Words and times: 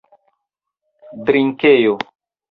drinkejo 1.25 1.95